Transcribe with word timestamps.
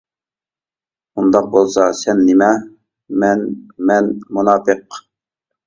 -ئۇنداق 0.03 1.49
بولسا 1.57 1.85
سەن 1.99 2.23
نېمە؟ 2.31 2.49
-مەن. 3.19 3.47
مەن 3.93 4.13
مۇناپىق! 4.41 5.03